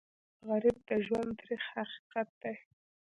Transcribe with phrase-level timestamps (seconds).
[0.47, 2.55] غریب د ژوند تریخ حقیقت دی